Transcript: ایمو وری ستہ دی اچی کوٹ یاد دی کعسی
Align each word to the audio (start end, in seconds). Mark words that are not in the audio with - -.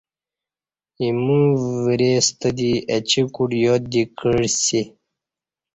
ایمو 1.01 1.39
وری 1.83 2.11
ستہ 2.27 2.49
دی 2.57 2.71
اچی 2.95 3.21
کوٹ 3.33 3.51
یاد 3.63 3.81
دی 3.91 4.01
کعسی 4.17 4.81